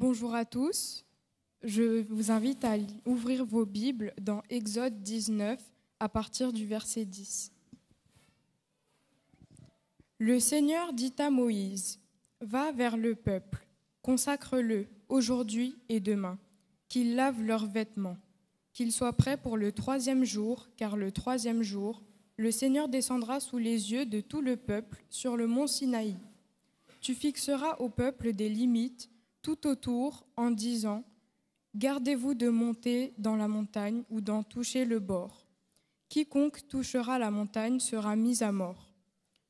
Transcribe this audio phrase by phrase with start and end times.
[0.00, 1.04] Bonjour à tous.
[1.62, 5.62] Je vous invite à ouvrir vos Bibles dans Exode 19
[6.00, 7.52] à partir du verset 10.
[10.18, 12.00] Le Seigneur dit à Moïse,
[12.40, 13.66] Va vers le peuple,
[14.00, 16.38] consacre-le aujourd'hui et demain,
[16.88, 18.16] qu'ils lavent leurs vêtements,
[18.72, 22.02] qu'ils soient prêts pour le troisième jour, car le troisième jour,
[22.38, 26.16] le Seigneur descendra sous les yeux de tout le peuple sur le mont Sinaï.
[27.02, 29.09] Tu fixeras au peuple des limites
[29.42, 31.04] tout autour en disant,
[31.76, 35.46] Gardez-vous de monter dans la montagne ou d'en toucher le bord.
[36.08, 38.92] Quiconque touchera la montagne sera mis à mort.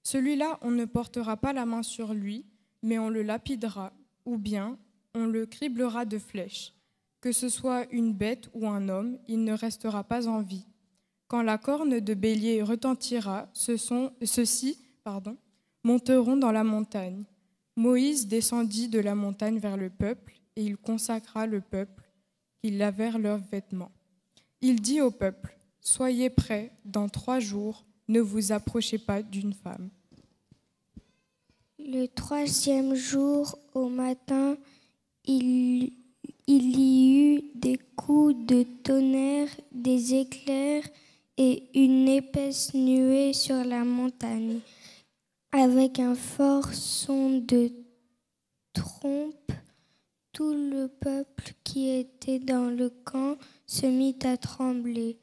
[0.03, 2.45] Celui-là, on ne portera pas la main sur lui,
[2.83, 3.93] mais on le lapidera,
[4.27, 4.79] ou bien
[5.15, 6.75] on le criblera de flèches.
[7.23, 10.67] Que ce soit une bête ou un homme, il ne restera pas en vie.
[11.27, 15.37] Quand la corne de bélier retentira, ceux-ci pardon,
[15.85, 17.25] monteront dans la montagne.
[17.81, 22.11] Moïse descendit de la montagne vers le peuple, et il consacra le peuple,
[22.61, 23.91] qu'ils lavèrent leurs vêtements.
[24.61, 29.89] Il dit au peuple, Soyez prêts, dans trois jours, ne vous approchez pas d'une femme.
[31.79, 34.59] Le troisième jour, au matin,
[35.25, 35.95] il,
[36.47, 40.87] il y eut des coups de tonnerre, des éclairs
[41.39, 44.61] et une épaisse nuée sur la montagne
[45.53, 47.73] avec un fort son de
[48.73, 49.53] trompe,
[50.33, 55.19] tout le peuple qui était dans le camp se mit à trembler.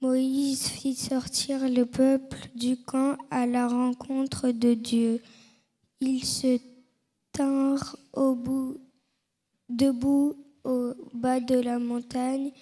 [0.00, 5.20] Moïse fit sortir le peuple du camp à la rencontre de Dieu.
[6.00, 6.58] Ils se
[7.32, 7.96] tinrent
[9.68, 12.52] debout au bas de la montagne.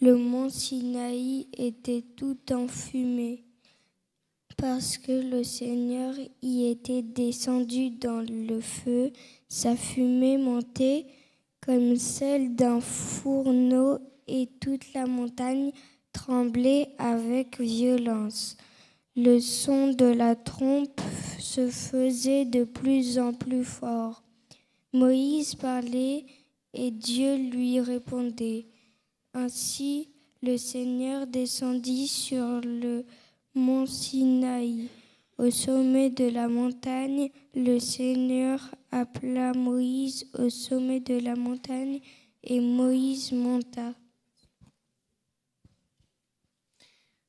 [0.00, 3.43] Le mont Sinaï était tout enfumé
[4.56, 9.12] parce que le Seigneur y était descendu dans le feu,
[9.48, 11.06] sa fumée montait
[11.60, 15.72] comme celle d'un fourneau et toute la montagne
[16.12, 18.56] tremblait avec violence.
[19.16, 21.00] Le son de la trompe
[21.38, 24.22] se faisait de plus en plus fort.
[24.92, 26.24] Moïse parlait
[26.72, 28.66] et Dieu lui répondait.
[29.32, 30.08] Ainsi
[30.42, 33.04] le Seigneur descendit sur le
[33.54, 34.88] mont Sinaï.
[35.36, 42.00] Au sommet de la montagne, le Seigneur appela Moïse au sommet de la montagne
[42.44, 43.94] et Moïse monta.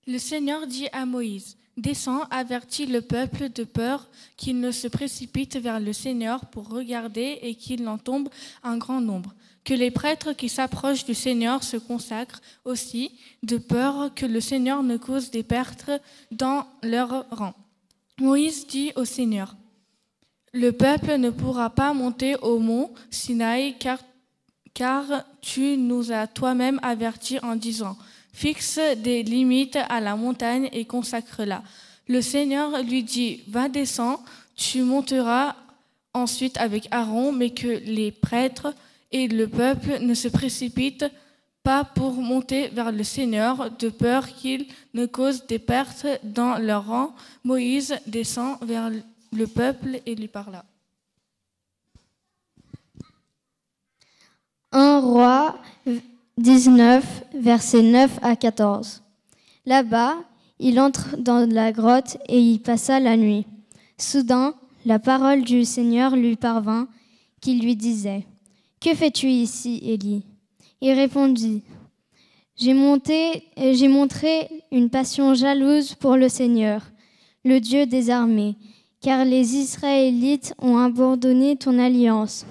[0.06, 5.58] Le Seigneur dit à Moïse, Descends, avertis le peuple de peur qu'il ne se précipite
[5.58, 8.30] vers le Seigneur pour regarder et qu'il en tombe
[8.64, 13.12] un grand nombre que les prêtres qui s'approchent du Seigneur se consacrent aussi,
[13.44, 15.92] de peur que le Seigneur ne cause des pertes
[16.32, 17.54] dans leur rang.
[18.20, 19.56] Moïse dit au Seigneur,
[20.54, 24.00] Le peuple ne pourra pas monter au mont Sinaï car,
[25.42, 27.98] tu nous as toi-même avertis en disant,
[28.34, 31.64] Fixe des limites à la montagne et consacre-la.
[32.08, 34.24] Le Seigneur lui dit, Va descends,
[34.56, 35.56] tu monteras
[36.14, 38.74] ensuite avec Aaron, mais que les prêtres
[39.16, 41.06] et le peuple ne se précipite
[41.64, 46.88] pas pour monter vers le Seigneur, de peur qu'il ne cause des pertes dans leur
[46.88, 47.16] rang.
[47.46, 48.92] Moïse descend vers
[49.32, 50.66] le peuple et lui parla.
[54.74, 55.58] Un roi
[56.38, 59.02] 19, versets 9 à 14.
[59.66, 60.18] Là-bas,
[60.60, 63.46] il entre dans la grotte et y passa la nuit.
[63.98, 64.56] Soudain,
[64.86, 66.90] la parole du Seigneur lui parvint,
[67.40, 68.26] qui lui disait,
[68.82, 70.24] que fais-tu ici, Élie?
[70.82, 71.64] Il répondit
[72.56, 76.82] J'ai monté, j'ai montré une passion jalouse pour le Seigneur,
[77.44, 78.56] le Dieu des armées,
[79.02, 82.46] car les Israélites ont abandonné ton alliance.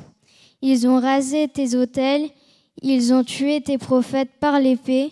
[0.63, 2.31] Ils ont rasé tes autels,
[2.83, 5.11] ils ont tué tes prophètes par l'épée.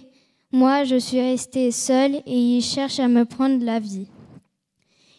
[0.51, 4.09] Moi, je suis resté seul et ils cherchent à me prendre la vie.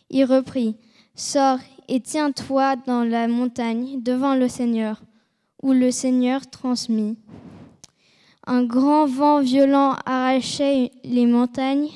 [0.10, 0.76] Il reprit
[1.16, 5.02] Sors et tiens-toi dans la montagne devant le Seigneur
[5.64, 7.18] où le Seigneur transmit.
[8.46, 11.90] Un grand vent violent arrachait les montagnes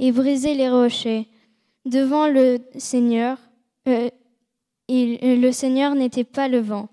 [0.00, 1.28] et brisait les rochers.
[1.86, 3.38] Devant le Seigneur,
[3.88, 4.10] euh,
[4.88, 6.88] le Seigneur n'était pas le vent.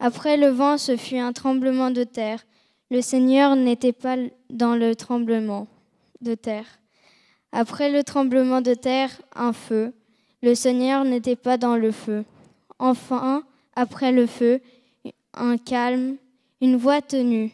[0.00, 2.44] Après le vent, ce fut un tremblement de terre.
[2.90, 4.16] Le Seigneur n'était pas
[4.50, 5.68] dans le tremblement
[6.20, 6.66] de terre.
[7.52, 9.92] Après le tremblement de terre, un feu.
[10.42, 12.24] Le Seigneur n'était pas dans le feu.
[12.78, 13.44] Enfin,
[13.76, 14.60] après le feu,
[15.34, 16.16] un calme,
[16.60, 17.52] une voix tenue.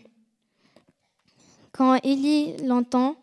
[1.73, 3.17] Quand Élie l'entend,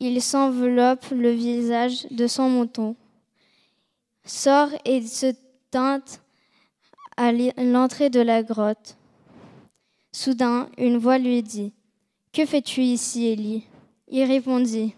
[0.00, 2.96] il s'enveloppe le visage de son menton,
[4.24, 5.34] sort et se
[5.70, 6.20] teinte
[7.16, 8.96] à l'entrée de la grotte.
[10.10, 11.72] Soudain, une voix lui dit
[12.32, 13.64] Que fais-tu ici, Élie?
[14.08, 14.94] Il répondit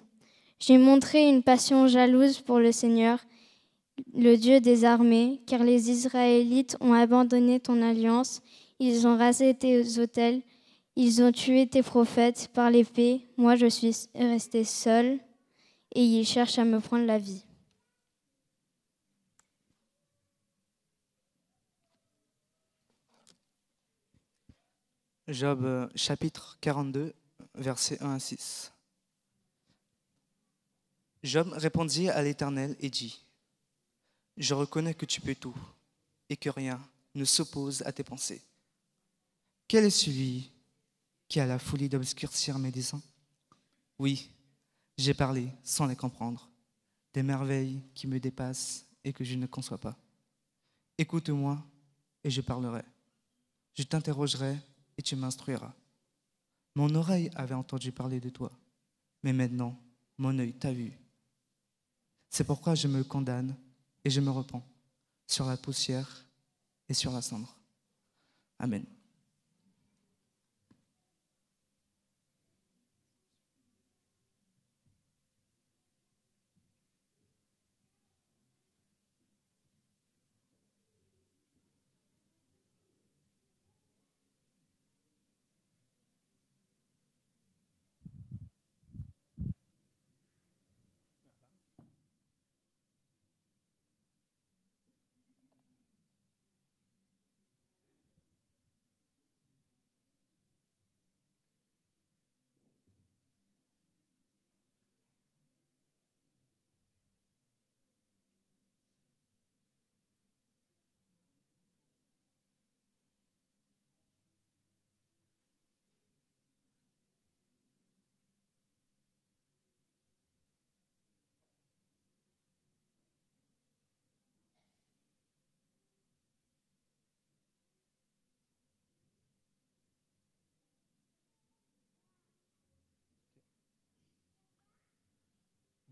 [0.59, 3.19] J'ai montré une passion jalouse pour le Seigneur,
[4.15, 8.43] le Dieu des armées, car les Israélites ont abandonné ton alliance,
[8.79, 10.43] ils ont rasé tes autels,
[10.97, 13.27] ils ont tué tes prophètes par l'épée.
[13.37, 15.19] Moi, je suis resté seul
[15.95, 17.45] et ils cherchent à me prendre la vie.
[25.27, 27.15] Job euh, chapitre 42,
[27.55, 28.73] versets 1 à 6.
[31.23, 33.25] Job répondit à l'Éternel et dit,
[34.37, 35.57] Je reconnais que tu peux tout
[36.29, 36.79] et que rien
[37.15, 38.43] ne s'oppose à tes pensées.
[39.75, 40.53] Quel est celui
[41.27, 43.03] qui a la folie d'obscurcir mes desseins?
[43.99, 44.31] Oui,
[44.97, 46.49] j'ai parlé sans les comprendre,
[47.13, 49.99] des merveilles qui me dépassent et que je ne conçois pas.
[50.97, 51.61] Écoute-moi
[52.23, 52.85] et je parlerai.
[53.77, 54.57] Je t'interrogerai
[54.97, 55.75] et tu m'instruiras.
[56.77, 58.53] Mon oreille avait entendu parler de toi,
[59.25, 59.77] mais maintenant
[60.19, 60.93] mon œil t'a vu.
[62.31, 63.57] C'est pourquoi je me condamne
[64.05, 64.65] et je me repens
[65.27, 66.29] sur la poussière
[66.89, 67.59] et sur la cendre.
[68.61, 68.87] Amen.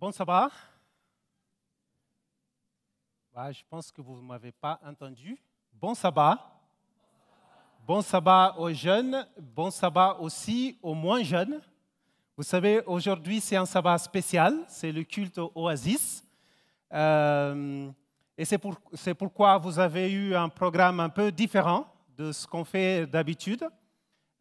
[0.02, 0.10] Bon.
[3.32, 5.40] Bah, je pense que vous ne m'avez pas entendu.
[5.72, 6.40] Bon sabbat.
[7.86, 11.60] Bon sabbat aux jeunes, bon sabbat aussi aux moins jeunes.
[12.36, 16.24] Vous savez, aujourd'hui, c'est un sabbat spécial, c'est le culte Oasis.
[16.92, 17.88] Euh,
[18.36, 18.74] et c'est pour,
[19.16, 23.64] pourquoi vous avez eu un programme un peu différent de ce qu'on fait d'habitude.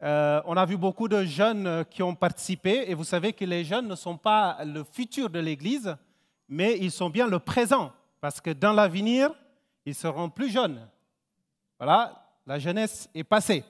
[0.02, 3.64] Euh, on a vu beaucoup de jeunes qui ont participé et vous savez que les
[3.64, 5.96] jeunes ne sont pas le futur de l'Église,
[6.48, 9.30] mais ils sont bien le présent, parce que dans l'avenir,
[9.86, 10.88] ils seront plus jeunes.
[11.78, 13.64] Voilà, la jeunesse est passée.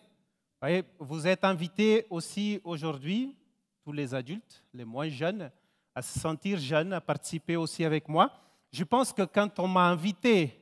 [0.98, 3.36] Vous êtes invités aussi aujourd'hui,
[3.84, 5.50] tous les adultes, les moins jeunes,
[5.94, 8.30] à se sentir jeunes, à participer aussi avec moi.
[8.70, 10.58] Je pense que quand on m'a invité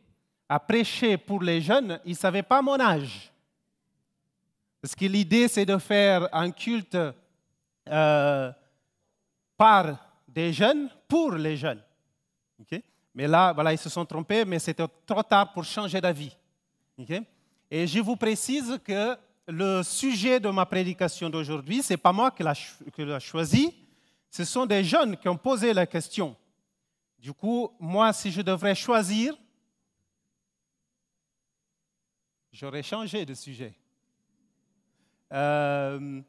[0.49, 3.30] à prêcher pour les jeunes, ils ne savaient pas mon âge.
[4.81, 6.97] Parce que l'idée, c'est de faire un culte
[7.89, 8.53] euh,
[9.57, 11.83] par des jeunes, pour les jeunes.
[13.15, 16.35] Mais là, voilà, ils se sont trompés, mais c'était trop tard pour changer d'avis.
[17.71, 19.17] Et je vous précise que
[19.49, 23.75] le sujet de ma prédication d'aujourd'hui, ce n'est pas moi qui l'ai choisi,
[24.31, 26.37] ce sont des jeunes qui ont posé la question.
[27.19, 29.37] Du coup, moi, si je devrais choisir,
[32.53, 33.75] j'aurais changé de sujet.
[35.33, 36.21] Euh,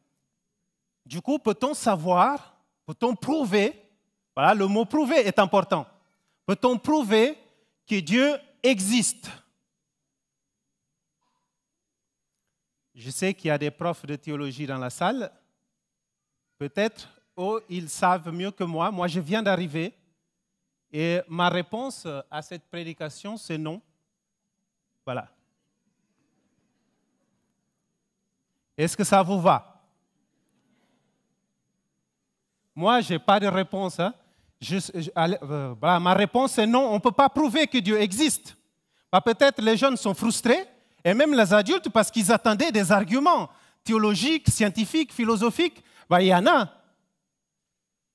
[1.06, 2.56] du coup, peut-on savoir,
[2.86, 3.82] peut-on prouver,
[4.36, 5.86] voilà, le mot prouver est important,
[6.46, 7.38] peut-on prouver
[7.88, 9.30] que Dieu existe?
[12.94, 15.32] Je sais qu'il y a des profs de théologie dans la salle.
[16.60, 18.92] Peut-être, oh, ils savent mieux que moi.
[18.92, 19.94] Moi, je viens d'arriver.
[20.92, 23.82] Et ma réponse à cette prédication, c'est non.
[25.04, 25.30] Voilà.
[28.82, 29.80] Est-ce que ça vous va?
[32.74, 34.00] Moi, je n'ai pas de réponse.
[34.00, 34.12] Hein.
[34.72, 38.58] Euh, ma réponse est non, on ne peut pas prouver que Dieu existe.
[39.12, 40.66] Bah, peut-être les jeunes sont frustrés,
[41.04, 43.52] et même les adultes, parce qu'ils attendaient des arguments
[43.84, 45.84] théologiques, scientifiques, philosophiques.
[46.10, 46.68] Bah, il y en a.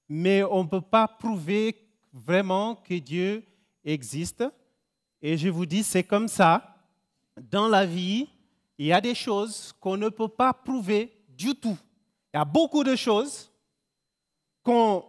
[0.08, 1.76] Mais on ne peut pas prouver
[2.12, 3.44] vraiment que Dieu
[3.84, 4.42] existe.
[5.22, 6.74] Et je vous dis, c'est comme ça.
[7.36, 8.28] Dans la vie,
[8.78, 11.78] il y a des choses qu'on ne peut pas prouver du tout.
[12.32, 13.50] Il y a beaucoup de choses
[14.62, 15.04] qu'on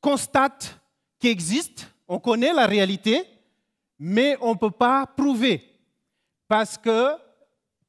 [0.00, 0.80] constate
[1.18, 3.24] qui existent, on connaît la réalité,
[3.98, 5.64] mais on ne peut pas prouver.
[6.46, 7.16] Parce que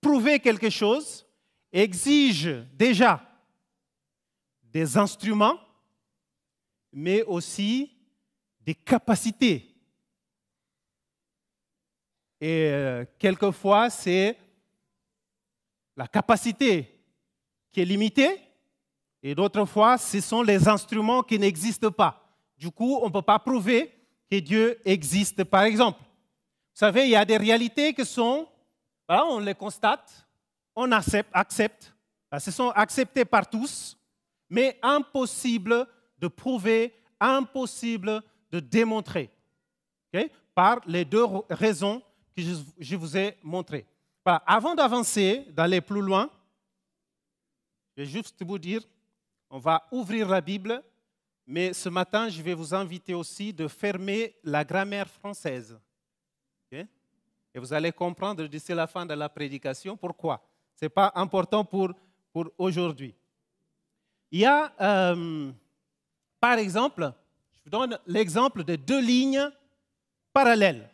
[0.02, 1.26] prouver quelque chose
[1.72, 3.22] exige déjà
[4.64, 5.60] des instruments,
[6.92, 7.92] mais aussi
[8.62, 9.76] des capacités.
[12.42, 14.38] Et euh, quelquefois, c'est
[16.00, 16.98] la capacité
[17.74, 18.40] qui est limitée,
[19.22, 22.26] et d'autres fois, ce sont les instruments qui n'existent pas.
[22.58, 23.92] Du coup, on ne peut pas prouver
[24.32, 26.00] que Dieu existe, par exemple.
[26.00, 28.48] Vous savez, il y a des réalités qui sont,
[29.10, 30.26] on les constate,
[30.74, 31.94] on accepte, accepte,
[32.32, 33.98] elles sont acceptées par tous,
[34.50, 35.86] mais impossible
[36.18, 39.30] de prouver, impossible de démontrer,
[40.56, 42.02] par les deux raisons
[42.34, 42.42] que
[42.80, 43.86] je vous ai montrées.
[44.46, 46.30] Avant d'avancer, d'aller plus loin,
[47.96, 48.82] je vais juste vous dire,
[49.50, 50.84] on va ouvrir la Bible,
[51.46, 55.80] mais ce matin, je vais vous inviter aussi de fermer la grammaire française.
[56.72, 60.48] Et vous allez comprendre d'ici la fin de la prédication pourquoi.
[60.76, 61.92] Ce n'est pas important pour,
[62.32, 63.16] pour aujourd'hui.
[64.32, 65.52] Il y a, euh,
[66.40, 67.12] par exemple,
[67.52, 69.50] je vous donne l'exemple de deux lignes
[70.32, 70.90] parallèles.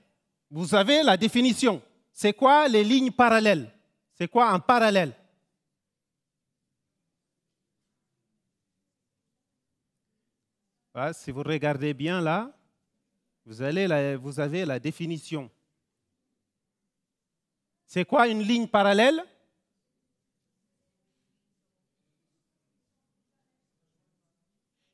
[0.50, 1.82] Vous avez la définition.
[2.18, 3.70] C'est quoi les lignes parallèles?
[4.14, 5.14] C'est quoi un parallèle?
[11.12, 12.58] Si vous regardez bien là,
[13.46, 13.56] vous,
[14.22, 15.52] vous avez la définition.
[17.86, 19.22] C'est quoi une ligne parallèle?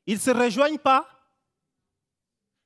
[0.06, 1.08] Ils ne se rejoignent pas.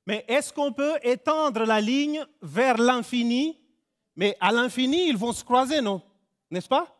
[0.06, 3.60] Mais est-ce qu'on peut étendre la ligne vers l'infini?
[4.16, 6.02] Mais à l'infini, ils vont se croiser, non?
[6.50, 6.92] N'est-ce pas?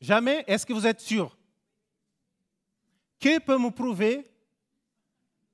[0.00, 1.36] Jamais Est-ce que vous êtes sûr?
[3.18, 4.30] Qui peut me prouver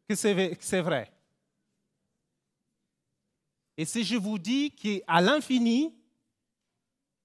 [0.07, 1.11] que c'est vrai
[3.77, 5.95] Et si je vous dis qu'à l'infini,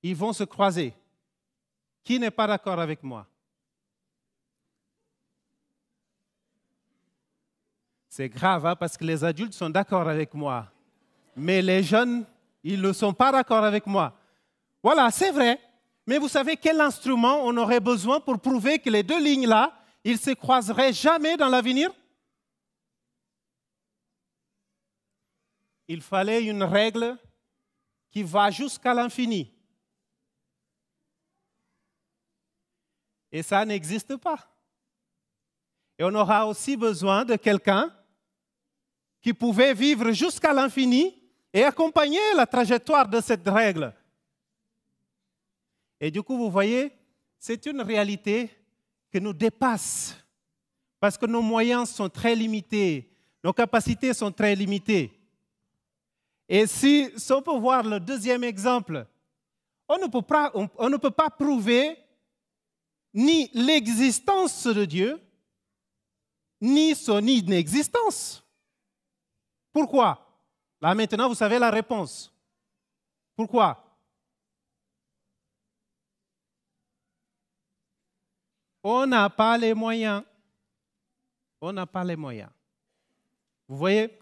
[0.01, 0.93] ils vont se croiser,
[2.05, 3.27] qui n'est pas d'accord avec moi?
[8.07, 10.71] C'est grave hein, parce que les adultes sont d'accord avec moi.
[11.39, 12.25] Mais les jeunes,
[12.63, 14.13] ils ne sont pas d'accord avec moi.
[14.83, 15.59] Voilà, c'est vrai.
[16.05, 20.19] Mais vous savez quel instrument on aurait besoin pour prouver que les deux lignes-là, ils
[20.19, 21.91] se croiseraient jamais dans l'avenir?
[25.87, 27.17] Il fallait une règle
[28.11, 29.53] qui va jusqu'à l'infini.
[33.31, 34.45] Et ça n'existe pas.
[35.97, 37.95] Et on aura aussi besoin de quelqu'un
[39.21, 41.18] qui pouvait vivre jusqu'à l'infini
[41.53, 43.93] et accompagner la trajectoire de cette règle.
[45.99, 46.91] Et du coup, vous voyez,
[47.37, 48.49] c'est une réalité
[49.11, 50.15] qui nous dépasse
[50.99, 53.11] parce que nos moyens sont très limités,
[53.43, 55.11] nos capacités sont très limitées.
[56.47, 59.05] Et si, on peut voir le deuxième exemple,
[59.87, 61.97] on ne peut pas, on ne peut pas prouver
[63.13, 65.21] ni l'existence de Dieu,
[66.61, 68.43] ni son inexistence.
[69.71, 70.28] Pourquoi?
[70.81, 72.33] Là maintenant, vous savez la réponse.
[73.35, 73.85] Pourquoi?
[78.83, 80.23] On n'a pas les moyens.
[81.61, 82.49] On n'a pas les moyens.
[83.67, 84.17] Vous voyez,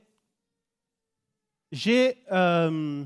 [1.71, 3.05] j'ai euh,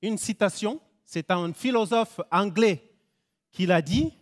[0.00, 2.82] une citation, c'est un philosophe anglais
[3.50, 4.12] qui l'a dit,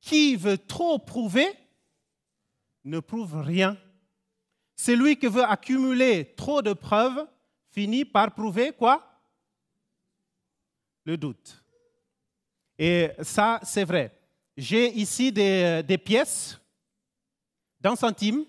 [0.00, 1.48] qui veut trop prouver
[2.84, 3.76] ne prouve rien.
[4.82, 7.28] Celui qui veut accumuler trop de preuves
[7.70, 9.06] finit par prouver quoi?
[11.04, 11.62] Le doute.
[12.78, 14.10] Et ça, c'est vrai.
[14.56, 16.58] J'ai ici des, pièces
[17.78, 18.46] d'un centime.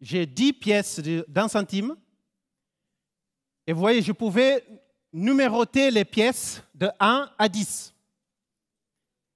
[0.00, 1.98] J'ai 10 pièces d'un centime.
[3.66, 4.64] Et vous voyez, je pouvais
[5.12, 7.94] numéroter les pièces de 1 à 10,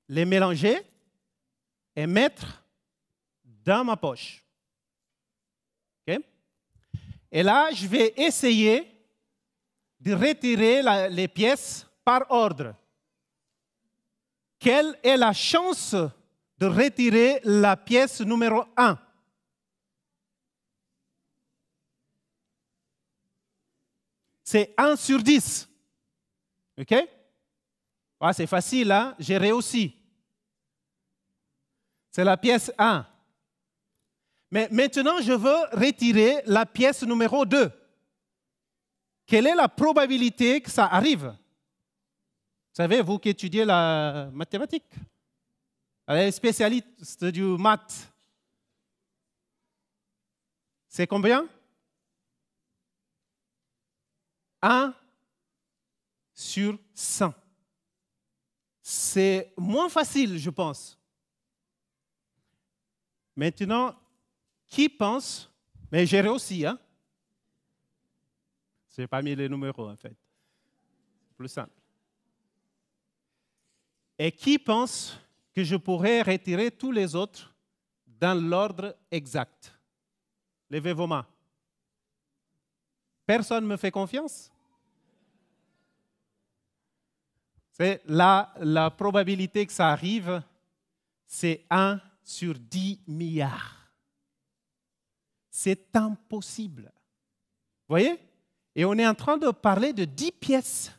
[0.08, 0.80] les mélanger
[1.94, 2.64] et mettre
[3.44, 4.42] dans ma poche.
[7.30, 8.90] Et là, je vais essayer
[10.00, 12.74] de retirer les pièces par ordre.
[14.58, 15.94] Quelle est la chance
[16.58, 18.98] de retirer la pièce numéro 1
[24.42, 25.68] C'est 1 sur 10.
[26.78, 26.94] OK?
[28.20, 29.14] Ah, C'est facile, hein?
[29.18, 29.94] J'ai réussi.
[32.10, 33.06] C'est la pièce 1.
[34.50, 37.70] Mais maintenant, je veux retirer la pièce numéro 2.
[39.26, 41.26] Quelle est la probabilité que ça arrive?
[41.26, 44.88] Vous savez, vous qui étudiez la mathématique,
[46.08, 48.10] les spécialistes du maths,
[50.88, 51.46] c'est combien?
[54.62, 54.94] 1
[56.34, 57.34] sur 100.
[58.80, 60.98] c'est moins facile, je pense.
[63.36, 63.94] Maintenant,
[64.68, 65.50] qui pense,
[65.90, 66.78] mais j'ai réussi, hein?
[68.94, 70.16] Je n'ai pas mis les numéros en fait.
[71.36, 71.72] Plus simple.
[74.18, 75.16] Et qui pense
[75.54, 77.54] que je pourrais retirer tous les autres
[78.06, 79.72] dans l'ordre exact?
[80.68, 81.26] Levez vos mains.
[83.24, 84.50] Personne ne me fait confiance?
[87.70, 90.42] C'est la, la probabilité que ça arrive,
[91.24, 93.77] c'est 1 sur 10 milliards.
[95.60, 96.84] C'est impossible.
[96.84, 98.16] Vous voyez?
[98.76, 100.92] Et on est en train de parler de 10 pièces.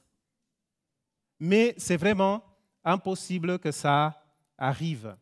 [1.39, 2.43] Mais c'est vraiment
[2.83, 4.21] impossible que ça
[4.57, 5.15] arrive,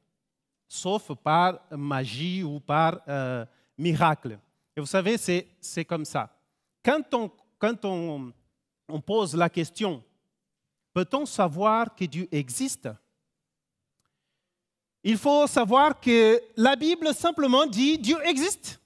[0.67, 3.45] sauf par magie ou par euh,
[3.77, 4.39] miracle.
[4.75, 6.35] Et vous savez, c'est comme ça.
[6.83, 8.33] Quand, on, quand on,
[8.87, 10.03] on pose la question,
[10.95, 12.89] peut-on savoir que Dieu existe?
[15.03, 18.81] Il faut savoir que la Bible simplement dit Dieu existe.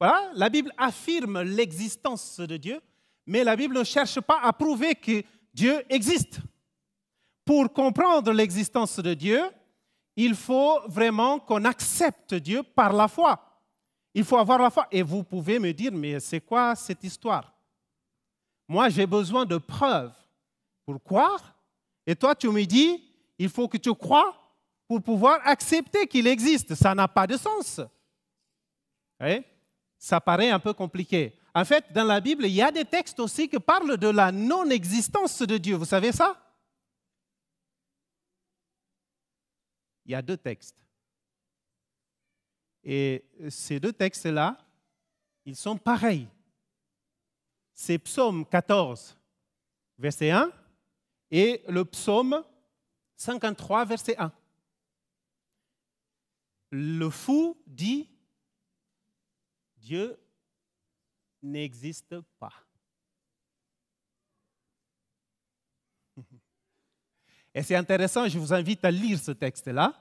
[0.00, 2.80] Voilà, la Bible affirme l'existence de Dieu,
[3.26, 6.40] mais la Bible ne cherche pas à prouver que Dieu existe.
[7.44, 9.42] Pour comprendre l'existence de Dieu,
[10.14, 13.40] il faut vraiment qu'on accepte Dieu par la foi.
[14.14, 14.86] Il faut avoir la foi.
[14.90, 17.52] Et vous pouvez me dire, mais c'est quoi cette histoire?
[18.66, 20.12] Moi, j'ai besoin de preuves
[20.84, 21.54] pour croire.
[22.06, 23.02] Et toi, tu me dis,
[23.38, 24.34] il faut que tu crois
[24.86, 26.74] pour pouvoir accepter qu'il existe.
[26.74, 27.80] Ça n'a pas de sens.
[29.98, 31.38] Ça paraît un peu compliqué.
[31.54, 34.30] En fait, dans la Bible, il y a des textes aussi qui parlent de la
[34.30, 35.76] non-existence de Dieu.
[35.76, 36.40] Vous savez ça?
[40.06, 40.76] Il y a deux textes.
[42.84, 44.56] Et ces deux textes-là,
[45.44, 46.28] ils sont pareils.
[47.74, 49.16] C'est Psaume 14,
[49.98, 50.50] verset 1,
[51.30, 52.42] et le Psaume
[53.16, 54.32] 53, verset 1.
[56.70, 58.08] Le fou dit,
[59.88, 60.20] Dieu
[61.42, 62.52] n'existe pas.
[67.54, 69.94] Et c'est intéressant, je vous invite à lire ce texte-là,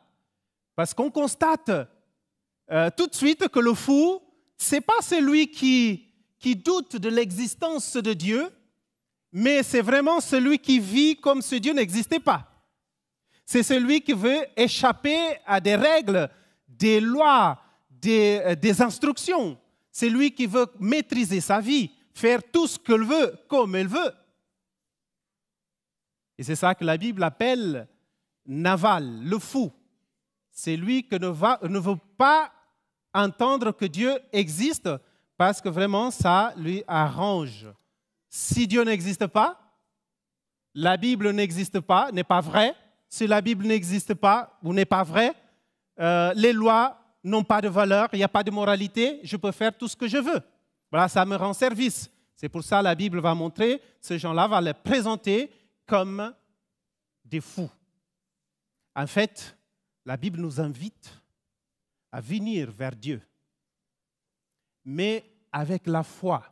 [0.75, 1.71] parce qu'on constate
[2.69, 4.21] euh, tout de suite que le fou,
[4.57, 6.03] c'est pas celui qui,
[6.57, 8.51] doute de l'existence de Dieu,
[9.31, 12.51] mais c'est vraiment celui qui vit comme si Dieu n'existait pas.
[13.45, 16.29] C'est celui qui veut échapper à des règles,
[16.67, 19.57] des lois, des, euh, des instructions.
[19.97, 24.13] C'est lui qui veut maîtriser sa vie, faire tout ce qu'il veut, comme il veut.
[26.37, 27.87] Et c'est ça que la Bible appelle
[28.45, 29.73] Naval, le fou.
[30.51, 31.29] C'est lui qui ne,
[31.67, 32.51] ne veut pas
[33.11, 34.87] entendre que Dieu existe
[35.35, 37.65] parce que vraiment ça lui arrange.
[38.29, 39.59] Si Dieu n'existe pas,
[40.75, 42.75] la Bible n'existe pas, n'est pas vrai.
[43.09, 45.33] Si la Bible n'existe pas ou n'est pas vrai,
[45.99, 49.51] euh, les lois n'ont pas de valeur, il n'y a pas de moralité, je peux
[49.51, 50.41] faire tout ce que je veux.
[50.91, 52.09] Voilà, ça me rend service.
[52.35, 55.51] C'est pour ça que la Bible va montrer, ces gens-là va les présenter
[55.85, 56.33] comme
[57.25, 57.69] des fous.
[58.95, 59.57] En fait,
[60.05, 61.11] la Bible nous invite
[62.11, 63.21] à venir vers Dieu,
[64.85, 66.43] mais avec la foi.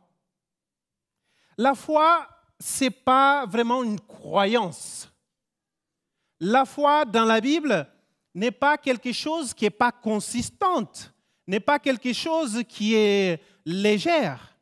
[1.56, 2.28] La foi,
[2.60, 5.10] ce n'est pas vraiment une croyance.
[6.40, 7.88] La foi dans la Bible
[8.36, 11.10] n'est pas quelque chose qui n'est pas consistante,
[11.46, 14.58] n'est pas quelque chose qui est légère.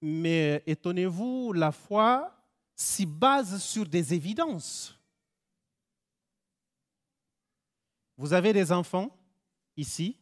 [0.00, 2.34] Mais étonnez-vous, la foi
[2.74, 4.98] s'y base sur des évidences.
[8.16, 9.14] Vous avez des enfants
[9.76, 10.16] ici.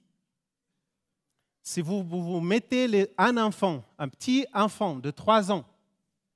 [1.62, 5.64] Si vous, vous mettez un enfant, un petit enfant de 3 ans,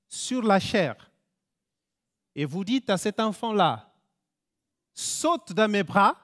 [0.07, 1.10] sur la chair,
[2.35, 3.93] et vous dites à cet enfant-là,
[4.93, 6.17] saute dans mes bras,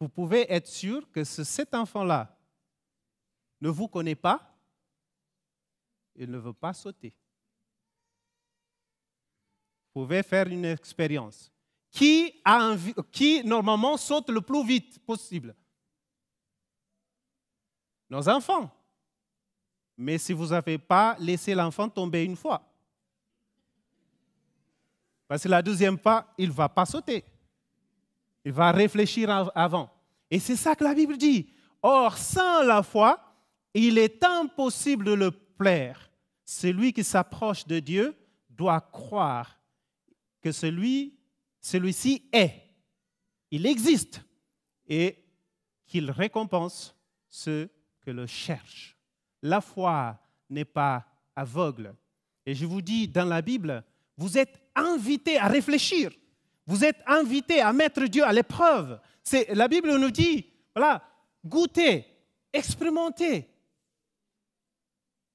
[0.00, 2.36] vous pouvez être sûr que cet enfant-là
[3.60, 4.56] ne vous connaît pas,
[6.16, 7.14] il ne veut pas sauter.
[9.94, 11.52] Vous pouvez faire une expérience.
[11.90, 12.74] Qui, a
[13.10, 15.54] qui normalement saute le plus vite possible?
[18.08, 18.70] Nos enfants.
[19.96, 22.71] Mais si vous n'avez pas laissé l'enfant tomber une fois,
[25.32, 27.24] parce que la deuxième fois, il ne va pas sauter.
[28.44, 29.90] Il va réfléchir avant.
[30.30, 31.48] Et c'est ça que la Bible dit.
[31.80, 33.18] Or, sans la foi,
[33.72, 36.10] il est impossible de le plaire.
[36.44, 38.14] Celui qui s'approche de Dieu
[38.50, 39.58] doit croire
[40.42, 41.18] que celui,
[41.62, 42.68] celui-ci est.
[43.50, 44.20] Il existe
[44.86, 45.16] et
[45.86, 46.94] qu'il récompense
[47.30, 47.70] ceux
[48.02, 48.98] que le cherchent.
[49.40, 51.94] La foi n'est pas aveugle.
[52.44, 53.82] Et je vous dis, dans la Bible,
[54.18, 56.10] vous êtes invités à réfléchir.
[56.66, 59.00] Vous êtes invités à mettre Dieu à l'épreuve.
[59.22, 61.02] C'est, la Bible nous dit, voilà,
[61.44, 62.06] goûtez,
[62.52, 63.48] expérimentez.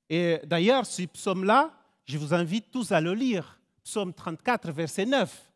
[0.09, 1.73] Et d'ailleurs, ce psaume-là,
[2.05, 3.59] je vous invite tous à le lire.
[3.83, 5.51] Psaume 34, verset 9.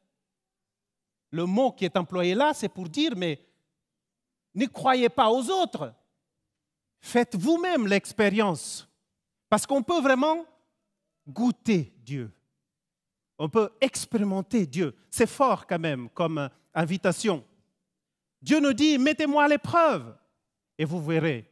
[1.32, 3.40] Le mot qui est employé là, c'est pour dire, mais
[4.54, 5.94] ne croyez pas aux autres.
[7.00, 8.88] Faites vous-même l'expérience.
[9.50, 10.46] Parce qu'on peut vraiment
[11.28, 12.32] goûter Dieu.
[13.44, 14.96] On peut expérimenter Dieu.
[15.10, 17.44] C'est fort quand même comme invitation.
[18.40, 20.16] Dieu nous dit, mettez-moi à l'épreuve
[20.78, 21.52] et vous verrez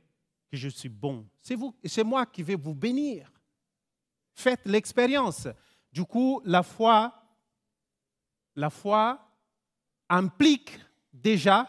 [0.51, 1.27] que je suis bon.
[1.41, 3.31] C'est vous, c'est moi qui vais vous bénir.
[4.35, 5.47] Faites l'expérience.
[5.91, 7.11] Du coup, la foi,
[8.55, 9.27] la foi
[10.09, 10.79] implique
[11.11, 11.67] déjà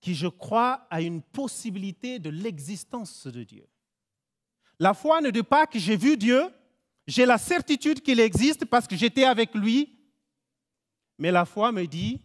[0.00, 3.68] que je crois à une possibilité de l'existence de Dieu.
[4.78, 6.50] La foi ne dit pas que j'ai vu Dieu,
[7.06, 9.96] j'ai la certitude qu'il existe parce que j'étais avec lui,
[11.18, 12.20] mais la foi me dit,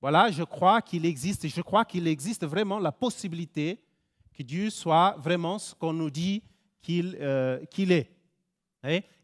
[0.00, 3.80] voilà, je crois qu'il existe, je crois qu'il existe vraiment la possibilité
[4.32, 6.42] que Dieu soit vraiment ce qu'on nous dit
[6.82, 8.10] qu'il euh, est.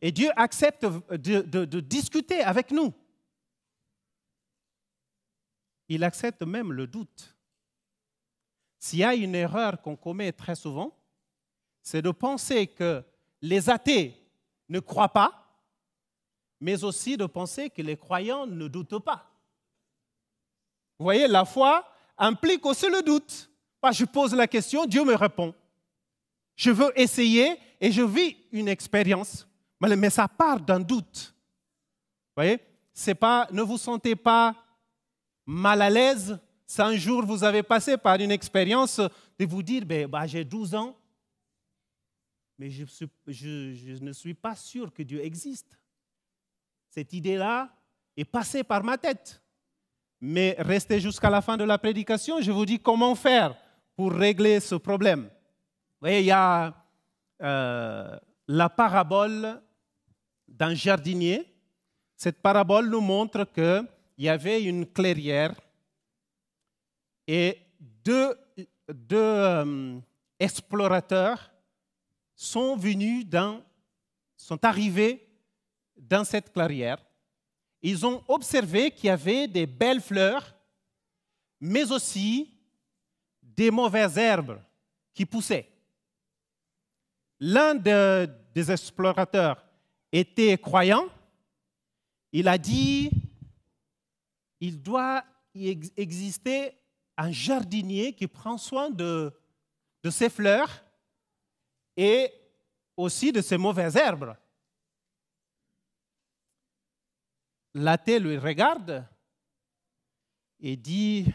[0.00, 2.94] Et Dieu accepte de, de discuter avec nous.
[5.88, 7.36] Il accepte même le doute.
[8.78, 10.96] S'il y a une erreur qu'on commet très souvent,
[11.82, 13.04] c'est de penser que
[13.42, 14.19] les athées
[14.70, 15.46] ne croient pas,
[16.60, 19.26] mais aussi de penser que les croyants ne doutent pas.
[20.98, 21.84] Vous voyez, la foi
[22.16, 23.50] implique aussi le doute.
[23.92, 25.54] Je pose la question, Dieu me répond.
[26.54, 29.46] Je veux essayer et je vis une expérience,
[29.80, 31.34] mais ça part d'un doute.
[32.28, 32.60] Vous voyez,
[32.92, 34.54] c'est pas, ne vous sentez pas
[35.46, 39.84] mal à l'aise si un jour vous avez passé par une expérience de vous dire,
[39.84, 40.94] ben, bah, j'ai 12 ans,
[42.60, 45.78] mais je, ne suis pas sûr que Dieu existe.
[46.90, 47.74] Cette idée-là
[48.14, 49.42] est passée par ma tête.
[50.20, 53.56] Mais restez jusqu'à la fin de la prédication, je vous dis comment faire
[53.96, 55.22] pour régler ce problème.
[55.22, 56.74] Vous voyez, il y a
[57.40, 59.62] euh, la parabole
[60.46, 61.50] d'un jardinier.
[62.14, 65.58] Cette parabole nous montre qu'il y avait une clairière
[67.26, 67.56] et
[68.04, 68.34] deux,
[68.86, 69.98] deux euh,
[70.38, 71.49] explorateurs
[72.42, 73.62] sont venus dans,
[74.36, 75.28] sont arrivés
[75.96, 76.98] dans cette clairière
[77.82, 80.54] ils ont observé qu'il y avait des belles fleurs,
[81.60, 82.50] mais aussi
[83.42, 84.60] des mauvaises herbes
[85.14, 85.68] qui poussaient.
[87.38, 89.64] L'un des explorateurs
[90.12, 91.06] était croyant.
[92.32, 93.10] Il a dit,
[94.60, 95.24] il doit
[95.54, 96.72] exister
[97.16, 99.32] un jardinier qui prend soin de,
[100.02, 100.84] de ses fleurs
[101.96, 102.32] et
[102.96, 104.36] aussi de ses mauvaises herbes.
[107.74, 109.06] L'athée lui regarde
[110.58, 111.32] et dit,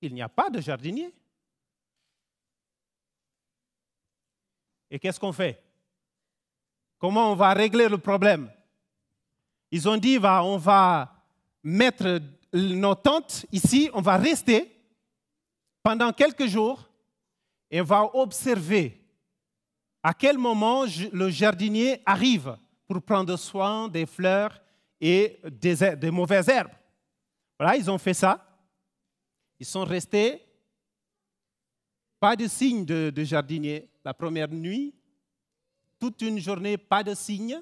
[0.00, 1.12] il n'y a pas de jardinier.
[4.90, 5.62] Et qu'est-ce qu'on fait?
[6.98, 8.50] Comment on va régler le problème?
[9.70, 11.12] Ils ont dit, on va
[11.62, 12.20] mettre
[12.52, 14.72] nos tentes ici, on va rester
[15.82, 16.85] pendant quelques jours
[17.76, 19.04] et va observer
[20.02, 24.62] à quel moment le jardinier arrive pour prendre soin des fleurs
[24.98, 26.72] et des, mauvaises herbes.
[27.58, 28.48] Voilà, ils ont fait ça.
[29.60, 30.40] Ils sont restés.
[32.18, 34.94] Pas de signe de, de jardinier la première nuit.
[35.98, 37.60] Toute une journée, pas de signe.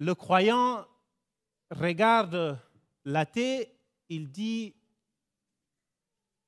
[0.00, 0.84] Le croyant
[1.70, 2.58] regarde
[3.04, 3.72] l'athée,
[4.08, 4.74] il dit,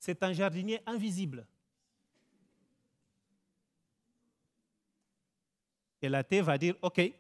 [0.07, 1.45] c'est un jardinier invisible.
[6.01, 7.13] Et l'athée va dire, OK,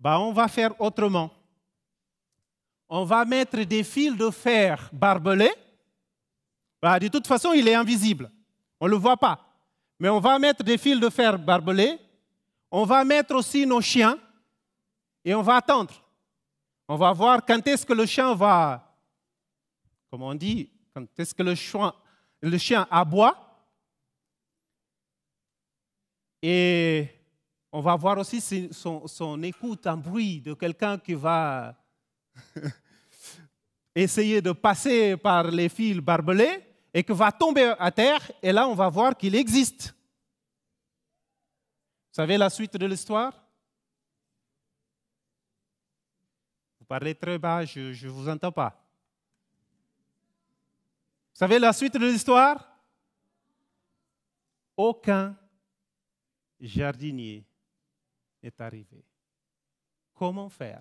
[0.00, 1.30] bah, on va faire autrement.
[2.88, 5.54] On va mettre des fils de fer barbelés.
[6.82, 8.32] Bah, de toute façon, il est invisible.
[8.80, 9.38] On ne le voit pas.
[10.00, 12.00] Mais on va mettre des fils de fer barbelés.
[12.68, 14.18] On va mettre aussi nos chiens.
[15.24, 15.94] Et on va attendre.
[16.88, 18.92] On va voir quand est-ce que le chien va,
[20.10, 20.73] comme on dit,
[21.16, 23.36] est-ce que le chien, aboie?
[26.42, 27.08] Et
[27.72, 31.74] on va voir aussi son, écoute en bruit de quelqu'un qui va
[33.94, 38.30] essayer de passer par les fils barbelés et qui va tomber à terre.
[38.42, 39.94] Et là, on va voir qu'il existe.
[42.10, 43.32] Vous savez la suite de l'histoire?
[46.78, 48.83] Vous parlez très bas, je ne vous entends pas.
[51.34, 52.64] Vous savez la suite de l'histoire?
[54.76, 55.36] Aucun
[56.60, 57.44] jardinier
[58.40, 59.04] n'est arrivé.
[60.14, 60.80] Comment faire?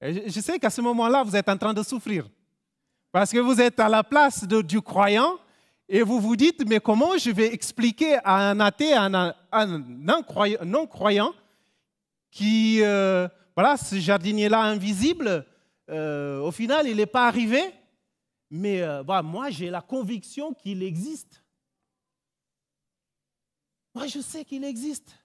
[0.00, 2.28] Je sais qu'à ce moment-là, vous êtes en train de souffrir.
[3.10, 5.36] Parce que vous êtes à la place du croyant
[5.88, 11.34] et vous vous dites, mais comment je vais expliquer à un athée, à un, non-croyant,
[12.30, 15.44] qui, euh, voilà, ce jardinier-là invisible,
[15.90, 17.60] euh, au final, il n'est pas arrivé,
[18.50, 21.42] mais euh, moi, j'ai la conviction qu'il existe.
[23.94, 25.16] Moi, je sais qu'il existe.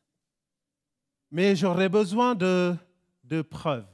[1.32, 2.76] Mais j'aurais besoin de,
[3.24, 3.88] de preuves.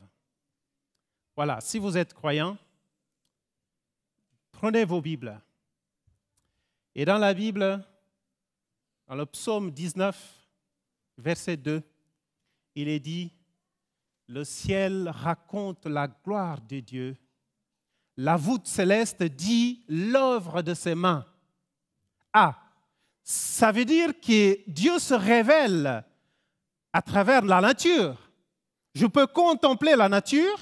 [1.35, 2.57] Voilà, si vous êtes croyant,
[4.55, 5.37] Prenez vos Bibles.
[6.95, 7.85] Et dans la Bible,
[9.05, 10.49] dans le psaume 19,
[11.17, 11.83] verset 2,
[12.75, 13.33] il est dit,
[14.27, 17.17] le ciel raconte la gloire de Dieu.
[18.17, 21.25] La voûte céleste dit l'œuvre de ses mains.
[22.31, 22.55] Ah,
[23.23, 26.03] ça veut dire que Dieu se révèle
[26.93, 28.15] à travers la nature.
[28.93, 30.57] Je peux contempler la nature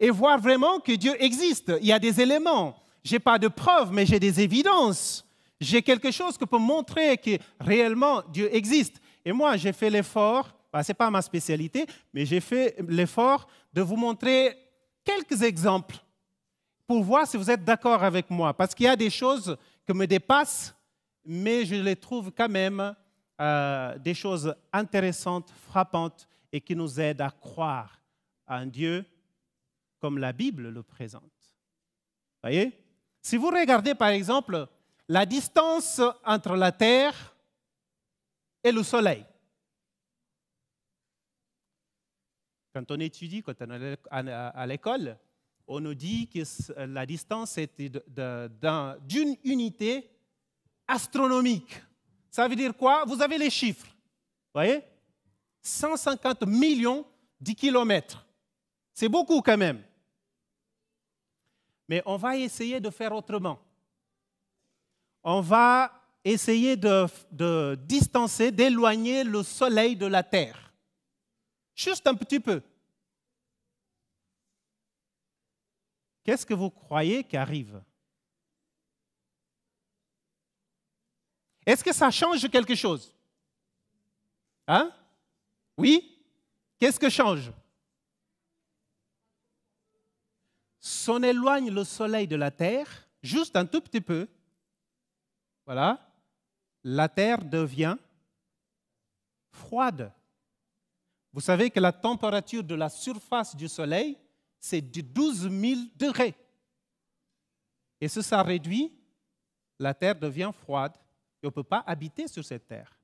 [0.00, 1.72] et voir vraiment que Dieu existe.
[1.80, 2.76] Il y a des éléments,
[3.10, 5.24] n'ai pas de preuves, mais j'ai des évidences.
[5.60, 8.96] J'ai quelque chose qui peut montrer que réellement Dieu existe.
[9.24, 13.46] Et moi, j'ai fait l'effort, bah, ce n'est pas ma spécialité, mais j'ai fait l'effort
[13.72, 14.56] de vous montrer
[15.04, 15.96] quelques exemples
[16.86, 18.54] pour voir si vous êtes d'accord avec moi.
[18.54, 20.74] Parce qu'il y a des choses qui me dépassent,
[21.24, 22.94] mais je les trouve quand même
[23.40, 28.00] euh, des choses intéressantes, frappantes et qui nous aident à croire
[28.46, 29.04] à un Dieu
[29.98, 31.22] comme la Bible le présente.
[32.42, 32.72] Voyez?
[33.20, 34.68] Si vous regardez par exemple
[35.08, 37.34] la distance entre la Terre
[38.62, 39.24] et le Soleil,
[42.72, 45.18] quand on étudie, quand on est à l'école,
[45.66, 46.40] on nous dit que
[46.84, 50.10] la distance est d'une unité
[50.86, 51.82] astronomique.
[52.30, 53.04] Ça veut dire quoi?
[53.04, 53.86] Vous avez les chiffres.
[54.54, 54.82] Voyez?
[55.62, 57.04] 150 millions
[57.40, 58.26] de kilomètres.
[58.92, 59.82] C'est beaucoup quand même.
[61.88, 63.58] Mais on va essayer de faire autrement.
[65.22, 65.92] On va
[66.24, 70.72] essayer de, distancer, d'éloigner le soleil de la Terre.
[71.74, 72.62] Juste un petit peu.
[76.26, 77.80] Qu'est-ce que vous croyez qui arrive?
[81.64, 83.14] Est-ce que ça change quelque chose?
[84.66, 84.92] Hein?
[85.76, 86.20] Oui?
[86.80, 87.52] Qu'est-ce que change?
[90.80, 94.28] S'en éloigne le soleil de la terre, juste un tout petit peu,
[95.64, 96.12] voilà,
[96.82, 97.96] la terre devient
[99.52, 100.12] froide.
[101.32, 104.18] Vous savez que la température de la surface du soleil,
[104.58, 106.34] c'est de 12 000 degrés.
[108.00, 108.92] Et si ça réduit,
[109.78, 110.92] la terre devient froide
[111.42, 112.98] et on ne peut pas habiter sur cette terre.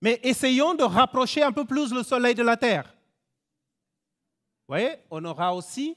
[0.00, 2.84] Mais essayons de rapprocher un peu plus le soleil de la terre.
[4.66, 5.96] Vous voyez, on aura aussi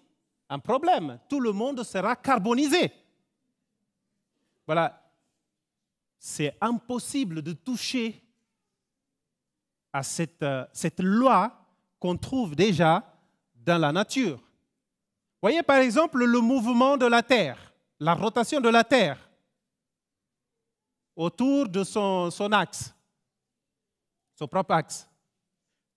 [0.49, 1.19] un problème.
[1.27, 2.91] Tout le monde sera carbonisé.
[4.65, 5.01] Voilà.
[6.19, 8.21] C'est impossible de toucher
[9.93, 11.65] à cette, euh, cette loi
[11.99, 13.14] qu'on trouve déjà
[13.65, 14.39] dans la nature.
[15.41, 19.19] Voyez par exemple le mouvement de la Terre, la rotation de la Terre
[21.15, 22.93] autour de son, axe,
[24.35, 25.09] son propre axe.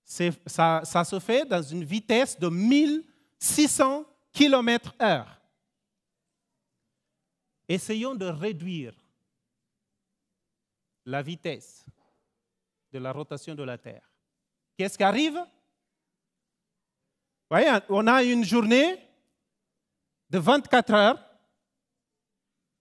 [0.05, 5.41] Ça, ça se fait dans une vitesse de 1600 km heure.
[7.69, 8.95] Essayons de réduire
[11.05, 11.85] la vitesse
[12.93, 14.11] de la rotation de la Terre.
[14.77, 15.39] Qu'est-ce qui arrive?
[17.51, 18.99] Voyez, on a une journée
[20.29, 21.25] de 24 heures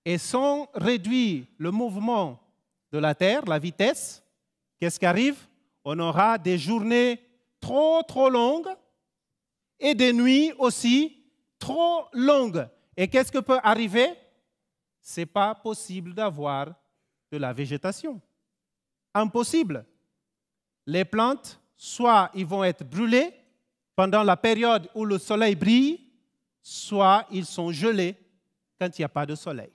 [0.04, 2.40] et sans réduire le mouvement
[2.92, 4.24] de la Terre, la vitesse,
[4.80, 5.38] qu'est-ce qui arrive?
[5.86, 7.22] On aura des journées
[7.62, 8.70] trop, trop longues
[9.80, 11.24] et des nuits aussi
[11.60, 12.68] trop longue.
[12.96, 14.10] Et qu'est-ce que peut arriver?
[15.02, 16.74] Ce n'est pas possible d'avoir
[17.32, 18.20] de la végétation.
[19.14, 19.86] Impossible.
[20.86, 23.34] Les plantes, soit ils vont être brûlées
[23.98, 26.00] pendant la période où le soleil brille,
[26.62, 28.16] soit ils sont gelés
[28.80, 29.72] quand il n'y a pas de soleil.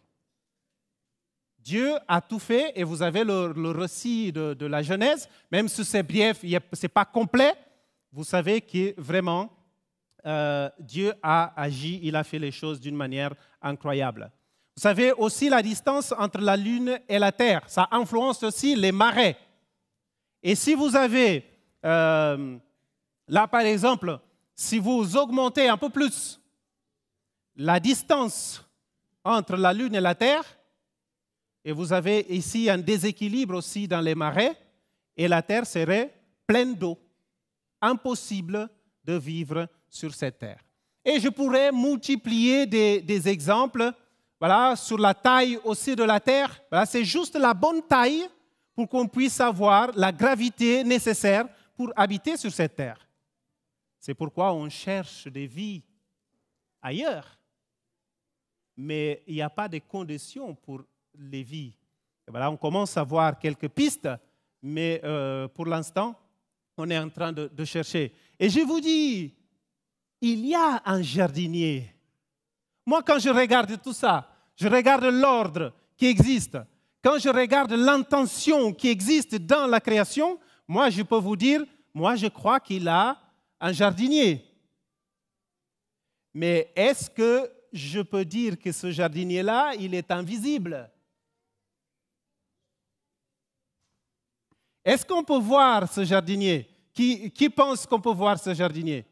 [1.59, 6.05] Dieu a tout fait et vous avez le, récit de, la Genèse, même si c'est
[6.05, 6.47] bref, ce
[6.83, 7.53] n'est pas complet,
[8.13, 9.51] vous savez que vraiment
[10.25, 14.31] euh, Dieu a agi, il a fait les choses d'une manière incroyable.
[14.77, 18.93] Vous savez aussi la distance entre la Lune et la Terre, ça influence aussi les
[18.93, 19.37] marées.
[20.45, 21.45] Et si vous avez,
[21.85, 22.59] euh,
[23.29, 24.19] là par exemple,
[24.55, 26.41] si vous augmentez un peu plus
[27.57, 28.65] la distance
[29.25, 30.45] entre la Lune et la Terre,
[31.65, 34.57] et vous avez ici un déséquilibre aussi dans les marais,
[35.17, 36.13] et la terre serait
[36.47, 36.99] pleine d'eau.
[37.81, 38.69] Impossible
[39.05, 40.61] de vivre sur cette terre.
[41.05, 43.93] Et je pourrais multiplier des, exemples
[44.39, 46.61] voilà, sur la taille aussi de la terre.
[46.71, 48.29] Voilà, c'est juste la bonne taille
[48.75, 52.99] pour qu'on puisse avoir la gravité nécessaire pour habiter sur cette terre.
[54.03, 55.81] C'est pourquoi on cherche des vies
[56.83, 57.39] ailleurs.
[58.77, 60.83] Mais il n'y a pas de conditions pour
[61.15, 61.79] les vies.
[62.27, 64.09] voilà, on commence à voir quelques pistes,
[64.61, 66.19] mais euh, pour l'instant,
[66.77, 68.13] on est en train de, de chercher.
[68.41, 69.37] Et je vous dis,
[70.21, 71.95] il y a un jardinier.
[72.85, 76.59] Moi, quand je regarde tout ça, je regarde l'ordre qui existe.
[77.05, 82.17] Quand je regarde l'intention qui existe dans la création, moi, je peux vous dire, moi,
[82.17, 83.22] je crois qu'il a
[83.63, 84.45] un jardinier.
[86.35, 90.91] Mais est-ce que je peux dire que ce jardinier-là, il est invisible?
[94.85, 96.69] Est-ce qu'on peut voir ce jardinier?
[96.93, 99.07] Qui, pense qu'on peut voir ce jardinier?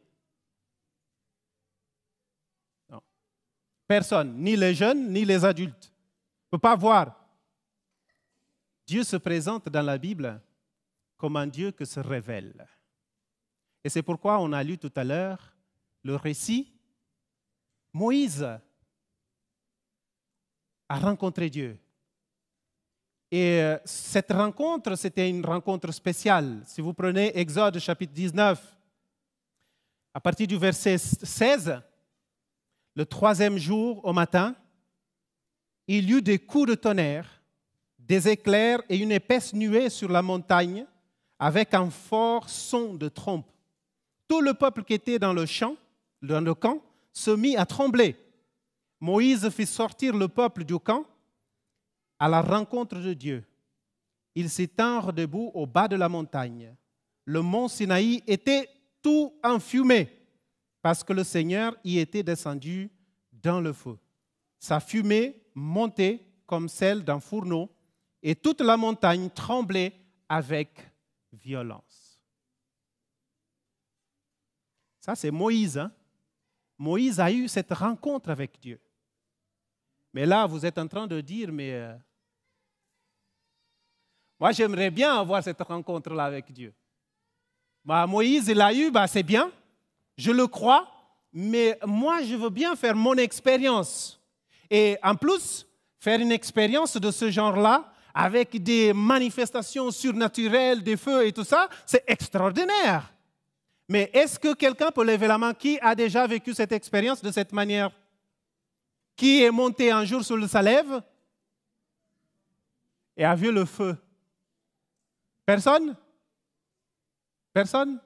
[3.87, 5.93] Personne, ni les jeunes, ni les adultes.
[6.47, 7.17] ne peut pas voir.
[8.85, 10.41] Dieu se présente dans la Bible
[11.17, 12.67] comme un Dieu qui se révèle.
[13.85, 15.55] Et c'est pourquoi on a lu tout à l'heure
[16.03, 16.73] le récit.
[17.93, 18.47] Moïse
[20.89, 21.79] a rencontré Dieu.
[23.31, 26.63] Et euh, cette rencontre, c'était une rencontre spéciale.
[26.67, 28.77] Si vous prenez Exode chapitre 19,
[30.13, 31.81] à partir du verset 16,
[32.97, 34.57] le troisième jour au matin,
[35.87, 37.41] il y eut des coups de tonnerre,
[37.99, 40.85] des éclairs et une épaisse nuée sur la montagne,
[41.39, 43.51] avec un fort son de trompe.
[44.31, 45.75] Tout le peuple qui était dans le champ,
[46.23, 46.81] dans le camp,
[47.13, 48.15] se mit à trembler.
[49.01, 51.05] Moïse fit sortir le peuple du camp
[52.17, 53.45] à la rencontre de Dieu.
[54.37, 56.77] Ils s'étinrent debout au bas de la montagne.
[57.25, 58.69] Le mont Sinaï était
[59.03, 60.09] tout enfumé
[60.81, 62.89] parce que le Seigneur y était descendu
[63.33, 63.99] dans le feu.
[64.61, 67.69] Sa fumée montait comme celle d'un fourneau
[68.23, 69.93] et toute la montagne tremblait
[70.29, 70.89] avec
[71.33, 72.10] violence.
[75.01, 75.79] Ça, c'est Moïse.
[75.79, 75.91] Hein.
[76.79, 78.79] Moïse a eu cette rencontre avec Dieu.
[80.13, 81.95] Mais là, vous êtes en train de dire, mais euh,
[84.39, 86.73] moi, j'aimerais bien avoir cette rencontre-là avec Dieu.
[87.85, 89.51] Bah, Moïse l'a eu, bah, c'est bien,
[90.17, 90.89] je le crois,
[91.33, 94.21] mais moi, je veux bien faire mon expérience.
[94.71, 95.67] Et en plus,
[95.99, 101.69] faire une expérience de ce genre-là, avec des manifestations surnaturelles, des feux et tout ça,
[101.87, 103.13] c'est extraordinaire.
[103.91, 107.33] Mais est-ce que quelqu'un peut lever la main qui a déjà vécu cette expérience de
[107.33, 107.91] cette manière?
[109.17, 111.03] Qui est monté un jour sur le Salève
[113.17, 113.97] et a vu le feu?
[115.45, 115.97] Personne?
[117.53, 118.01] Personne?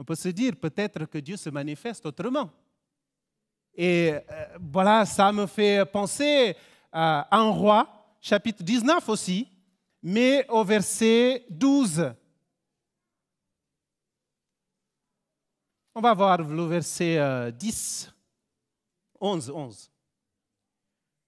[0.00, 2.50] On peut se dire peut-être que Dieu se manifeste autrement.
[3.72, 6.56] Et euh, voilà, ça me fait penser
[6.90, 9.48] à un roi, chapitre 19 aussi,
[10.02, 12.14] mais au verset 12.
[15.94, 18.12] On va voir le verset 10,
[19.20, 19.90] 11, 11.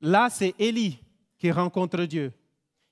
[0.01, 0.99] Là, c'est Élie
[1.39, 2.33] qui rencontre Dieu.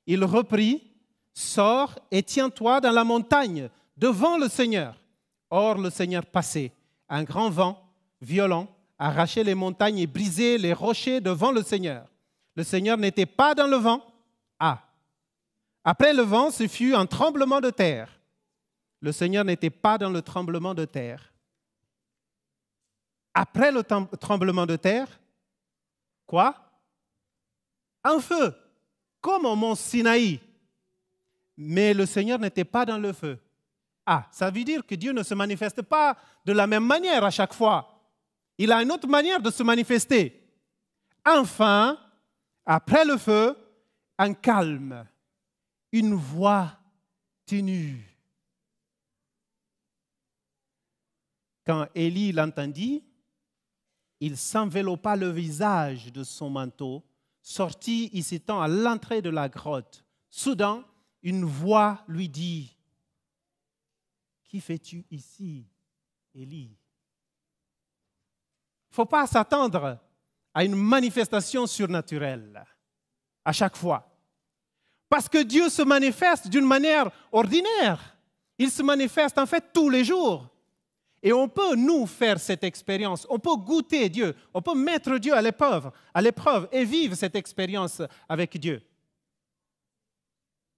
[0.07, 0.91] Il reprit
[1.33, 5.01] Sors et tiens-toi dans la montagne devant le Seigneur.
[5.51, 6.71] Or le Seigneur passait.
[7.09, 7.83] Un grand vent
[8.21, 12.07] violent arrachait les montagnes et brisait les rochers devant le Seigneur.
[12.55, 14.01] Le Seigneur n'était pas dans le vent.
[14.61, 14.81] Ah.
[15.83, 18.21] Après le vent, ce fut un tremblement de terre.
[19.01, 21.34] Le Seigneur n'était pas dans le tremblement de terre.
[23.35, 25.09] Après le tremblement de terre,
[26.25, 26.55] quoi?
[28.05, 28.55] Un feu,
[29.21, 30.41] comme au mont Sinaï
[31.57, 33.39] mais le Seigneur n'était pas dans le feu.
[34.07, 37.31] Ah, ça veut dire que Dieu ne se manifeste pas de la même manière à
[37.31, 38.03] chaque fois.
[38.59, 40.43] Il a une autre manière de se manifester.
[41.25, 41.99] Enfin,
[42.67, 43.57] après le feu,
[44.19, 45.07] un calme,
[45.93, 46.73] une voix
[47.47, 48.05] tenue.
[51.67, 53.03] Quand Élie l'entendit,
[54.21, 57.05] il s'enveloppa le visage de son manteau,
[57.43, 60.05] sortit et s'étend à l'entrée de la grotte.
[60.31, 60.85] Soudain,
[61.23, 62.77] une voix lui dit,
[64.45, 65.67] Qui fais-tu ici,
[66.35, 66.77] Élie?
[68.91, 69.99] Il ne faut pas s'attendre
[70.55, 72.65] à une manifestation surnaturelle
[73.45, 74.09] à chaque fois.
[75.09, 78.17] Parce que Dieu se manifeste d'une manière ordinaire.
[78.59, 80.49] Il se manifeste en fait tous les jours.
[81.27, 83.27] Et on peut, nous, faire cette expérience.
[83.31, 84.37] On peut goûter Dieu.
[84.53, 88.83] On peut mettre Dieu à l'épreuve, à l'épreuve et vivre cette expérience avec Dieu.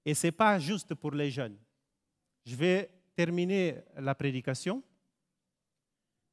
[0.04, 1.56] Et ce n'est pas juste pour les jeunes.
[2.44, 4.84] Je vais terminer la prédication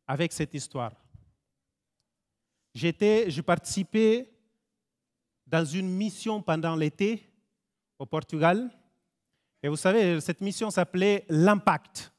[0.06, 0.94] avec cette histoire.
[2.76, 4.30] J'étais, je participais
[5.48, 7.34] dans une mission pendant l'été
[7.98, 8.70] au Portugal.
[9.64, 12.13] Et vous savez, cette mission s'appelait l'Impact.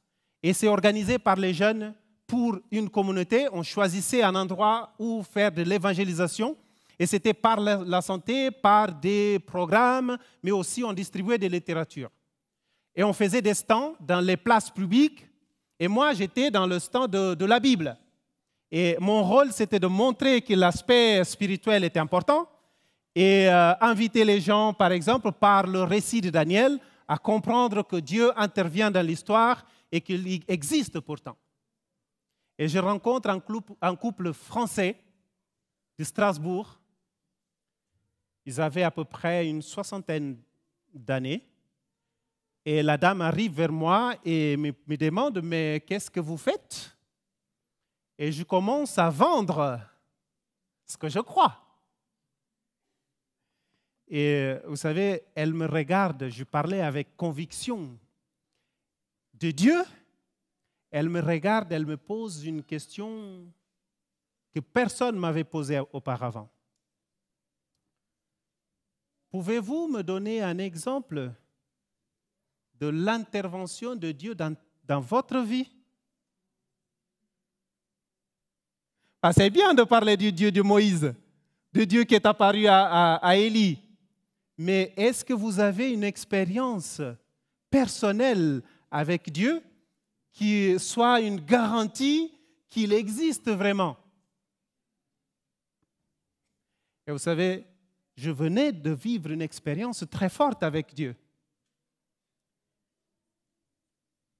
[0.46, 1.94] Et c'est organisé par les jeunes
[2.26, 3.48] pour une communauté.
[3.50, 6.54] On choisissait un endroit où faire de l'évangélisation.
[6.98, 12.10] Et c'était par la santé, par des programmes, mais aussi on distribuait des littératures.
[12.94, 15.26] Et on faisait des stands dans les places publiques.
[15.80, 17.96] Et moi, j'étais dans le stand de, la Bible.
[18.70, 22.46] Et mon rôle, c'était de montrer que l'aspect spirituel était important
[23.14, 26.78] et euh, inviter les gens, par exemple, par le récit de Daniel,
[27.08, 29.64] à comprendre que Dieu intervient dans l'histoire
[29.94, 31.36] et qu'il existe pourtant.
[32.58, 35.00] Et je rencontre un couple, français
[35.96, 36.80] de Strasbourg.
[38.44, 40.42] Ils avaient à peu près une soixantaine
[40.92, 41.48] d'années.
[42.64, 46.96] Et la dame arrive vers moi et me demande, mais qu'est-ce que vous faites?
[48.18, 49.78] Et je commence à vendre
[50.86, 51.56] ce que je crois.
[54.08, 57.96] Et vous savez, elle me regarde, je parlais avec conviction
[59.34, 59.82] de Dieu.
[60.90, 63.44] Elle me regarde, elle me pose une question
[64.54, 66.48] que personne ne m'avait posée auparavant.
[69.30, 71.32] Pouvez-vous me donner un exemple
[72.78, 75.68] de l'intervention de Dieu dans, dans votre vie?
[79.20, 81.12] Ah, c'est bien de parler du Dieu de Moïse,
[81.72, 83.78] du Dieu qui est apparu à, à, Élie.
[84.56, 87.00] Mais est-ce que vous avez une expérience
[87.70, 88.62] personnelle
[88.94, 89.60] avec Dieu
[90.30, 92.32] qui soit une garantie
[92.68, 93.96] qu'il existe vraiment
[97.06, 97.66] Et vous savez,
[98.16, 101.16] je venais de vivre une expérience très forte avec Dieu.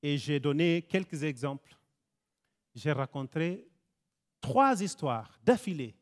[0.03, 1.77] Et j'ai donné quelques exemples.
[2.75, 3.67] J'ai raconté
[4.41, 5.95] trois histoires d'affilée.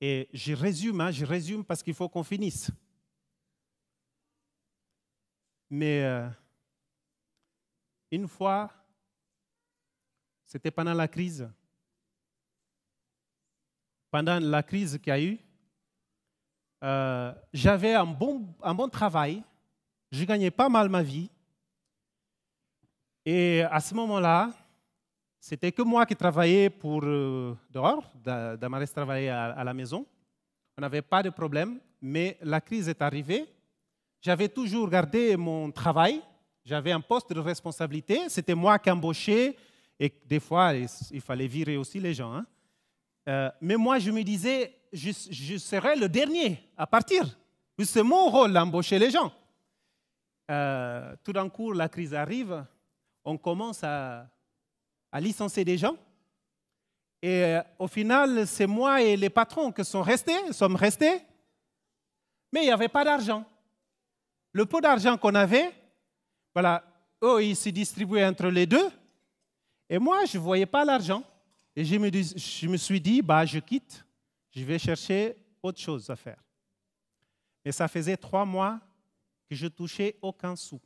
[0.00, 2.70] Et je résume, hein, je résume parce qu'il faut qu'on finisse.
[5.70, 6.28] Mais euh,
[8.10, 8.70] une fois,
[10.46, 11.48] c'était pendant la crise.
[14.10, 15.38] Pendant la crise qu'il y a eu,
[16.84, 19.42] euh, j'avais un bon, travail,
[20.12, 21.28] je gagnais pas mal ma vie.
[23.24, 24.52] Et à ce moment-là,
[25.40, 28.12] c'était que moi qui travaillais pour euh, dehors.
[28.14, 30.06] Damaris travaillait à, à la maison.
[30.78, 33.46] On n'avait pas de problème, mais la crise est arrivée.
[34.20, 36.22] J'avais toujours gardé mon travail.
[36.64, 38.28] J'avais un poste de responsabilité.
[38.28, 39.56] C'était moi qui embauchais
[39.98, 42.32] et des fois, il fallait virer aussi les gens.
[42.32, 42.46] Hein.
[43.28, 47.24] Euh, mais moi, je me disais, je, je, serai le dernier à partir.
[47.82, 49.32] C'est mon rôle d'embaucher les gens.
[50.50, 52.64] Euh, tout d'un coup, la crise arrive.
[53.24, 54.28] On commence à
[55.14, 55.96] licencier des gens.
[57.22, 61.22] Et euh, au final, c'est moi et les patrons qui sont restés, sommes restés,
[62.52, 63.44] mais il n'y avait pas d'argent.
[64.56, 65.70] Le peu d'argent qu'on avait,
[66.54, 66.82] voilà,
[67.22, 68.88] eux, ils se distribuaient entre les deux,
[69.86, 71.22] et moi, je ne voyais pas l'argent.
[71.74, 74.02] Et je me, je me suis dit, bah, je quitte,
[74.50, 76.42] je vais chercher autre chose à faire.
[77.66, 78.80] Et ça faisait trois mois
[79.46, 80.80] que je touchais aucun sou.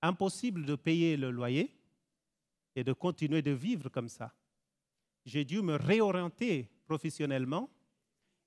[0.00, 1.76] Impossible de payer le loyer,
[2.74, 4.32] et de continuer de vivre comme ça.
[5.26, 7.68] J'ai dû me réorienter professionnellement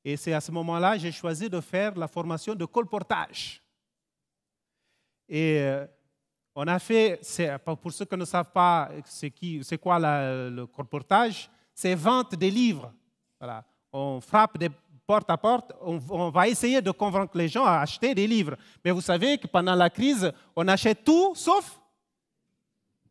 [0.04, 3.62] et c'est à ce moment-là que j'ai choisi de faire la formation de colportage.
[5.28, 5.86] Et euh,
[6.56, 7.20] on a fait,
[7.82, 12.92] pour ceux qui ne savent pas c'est quoi le colportage, c'est vente des livres.
[13.40, 13.64] Voilà.
[13.92, 14.70] On frappe des
[15.08, 18.58] porte à porte, on, va essayer de convaincre les gens à acheter des livres.
[18.84, 21.80] Mais vous savez que pendant la crise, on achète tout sauf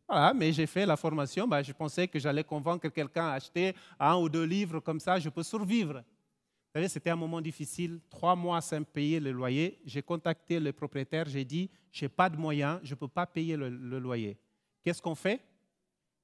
[0.07, 3.75] voilà, mais j'ai fait la formation, bah, je pensais que j'allais convaincre quelqu'un à acheter
[3.99, 6.01] un ou deux livres, comme ça je peux survivre.
[6.77, 9.79] Savez, c'était un moment difficile, trois mois sans payer le loyer.
[9.83, 13.25] J'ai contacté le propriétaire, j'ai dit, je n'ai pas de moyens, je ne peux pas
[13.25, 14.37] payer le, loyer.
[14.83, 15.41] Qu'est-ce qu'on fait?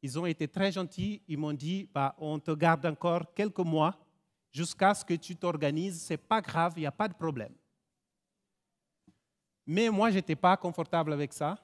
[0.03, 3.97] Ils ont été très gentils, ils m'ont dit, bah, on te garde encore quelques mois
[4.51, 7.55] jusqu'à ce que tu t'organises, ce n'est pas grave, il n'y a pas de problème.
[9.65, 11.57] Mais moi, je n'étais pas confortable avec ça.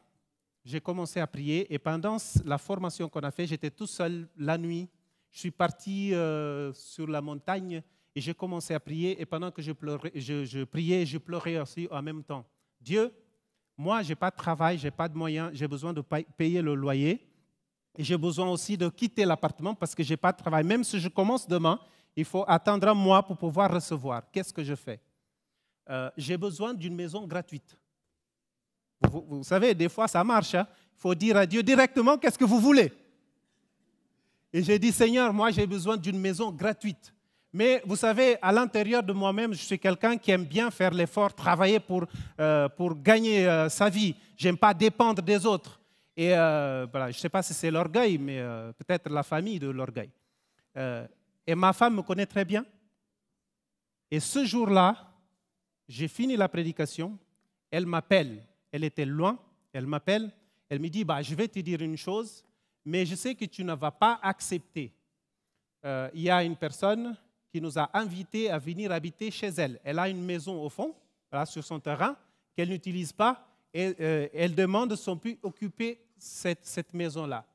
[0.65, 4.57] J'ai commencé à prier et pendant la formation qu'on a fait, j'étais tout seul la
[4.57, 4.89] nuit.
[5.29, 7.83] Je suis parti euh, sur la montagne
[8.20, 9.72] et j'ai commencé à prier et pendant que je,
[10.13, 12.45] je priais, je pleurais aussi en même temps.
[12.82, 13.13] Dieu,
[13.78, 16.61] moi, je n'ai pas de travail, je n'ai pas de moyens, j'ai besoin de payer
[16.61, 17.26] le loyer.
[17.95, 20.65] Et j'ai besoin aussi de quitter l'appartement parce que je n'ai pas de travail.
[20.65, 21.80] Même si je commence demain,
[22.13, 24.30] il faut attendre un mois pour pouvoir recevoir.
[24.34, 24.99] Qu'est-ce que je fais?
[25.89, 27.78] Euh, J'ai besoin d'une maison gratuite.
[29.09, 30.55] Vous, savez, des fois, ça marche.
[30.55, 30.67] Hein.
[30.97, 32.91] Il faut dire à Dieu directement qu'est-ce que vous voulez.
[34.51, 37.13] Et j'ai dit, Seigneur, moi, j'ai besoin d'une maison gratuite.
[37.51, 41.33] Mais vous savez, à l'intérieur de moi-même, je suis quelqu'un qui aime bien faire l'effort,
[41.33, 42.05] travailler pour,
[42.39, 44.15] euh, pour gagner euh, sa vie.
[44.37, 45.79] J'aime pas dépendre des autres.
[46.15, 48.39] Et euh, voilà, je ne sais pas si c'est l'orgueil, mais
[48.77, 50.11] peut-être la famille de l'orgueil.
[50.75, 52.65] et ma femme me connaît très bien.
[54.11, 54.95] Et ce jour-là,
[55.87, 57.17] j'ai fini la prédication.
[57.71, 58.43] Elle m'appelle.
[58.71, 59.39] Elle était loin.
[59.73, 60.31] Elle m'appelle.
[60.67, 62.43] Elle me dit, bah, je vais te dire une chose,
[62.85, 64.93] mais je sais que tu ne vas pas accepter.
[65.83, 67.15] Il y a une personne
[67.51, 69.79] qui nous a invités à venir habiter chez elle.
[69.83, 70.95] Elle a une maison au fond,
[71.45, 72.17] sur son terrain,
[72.55, 77.45] qu'elle n'utilise pas, et euh, elle demande si on peut occuper cette, cette maison-là.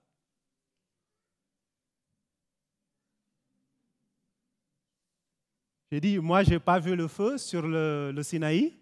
[5.90, 8.76] J'ai dit, moi, je n'ai pas vu le feu sur le, le Sinaï.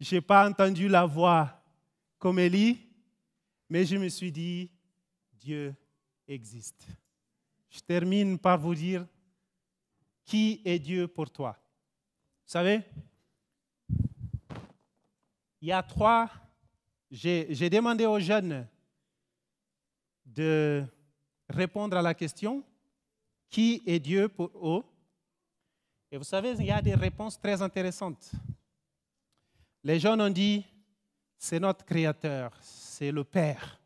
[0.00, 1.60] Je n'ai pas entendu la voix
[2.18, 2.78] comme Élie,
[3.68, 4.70] mais je me suis dit,
[5.32, 5.74] Dieu
[6.26, 6.86] existe.
[7.78, 9.06] Je termine par vous dire
[10.24, 11.56] qui est Dieu pour toi.
[12.44, 12.82] Vous savez,
[15.60, 16.28] il y a trois,
[17.08, 18.66] j'ai demandé aux jeunes
[20.26, 20.84] de
[21.48, 22.64] répondre à la question
[23.48, 24.84] qui est Dieu pour eux?
[26.10, 28.32] Et vous savez, il y a des réponses très intéressantes.
[29.84, 30.66] Les jeunes ont dit,
[31.36, 33.80] c'est notre Créateur, c'est le Père.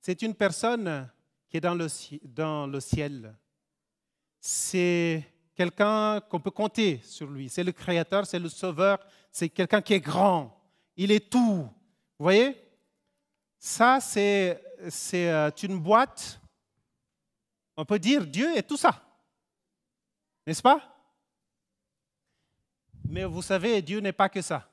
[0.00, 1.10] C'est une personne
[1.48, 1.74] qui est dans
[2.66, 3.34] le, ciel.
[4.40, 5.24] C'est
[5.54, 7.48] quelqu'un qu'on peut compter sur lui.
[7.48, 8.98] C'est le Créateur, c'est le Sauveur,
[9.30, 10.58] c'est quelqu'un qui est grand.
[10.96, 11.68] Il est tout.
[12.18, 12.56] Vous voyez?
[13.58, 14.60] Ça, c'est
[15.14, 16.40] euh, une boîte.
[17.76, 19.02] On peut dire Dieu est tout ça.
[20.46, 20.80] N'est-ce pas?
[23.08, 24.68] Mais vous savez, Dieu n'est pas que ça.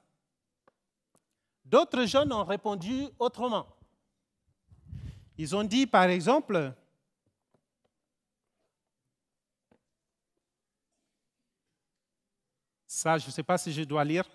[1.64, 3.68] D'autres jeunes ont répondu autrement.
[5.38, 6.74] Ils ont dit, par exemple,
[12.86, 14.26] ça, je ne sais pas si je dois lire,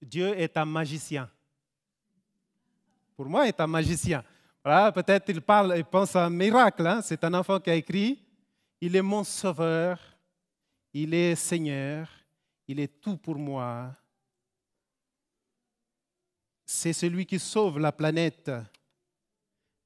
[0.00, 1.28] Dieu est un magicien.
[3.16, 4.22] Pour moi, il est un magicien.
[4.62, 6.86] Voilà, peut-être il parle, il pense à un miracle.
[6.86, 7.00] Hein.
[7.02, 8.22] C'est un enfant qui a écrit,
[8.80, 9.98] il est mon sauveur,
[10.92, 12.08] il est Seigneur,
[12.68, 13.94] il est tout pour moi
[16.66, 18.50] c'est celui qui sauve la planète.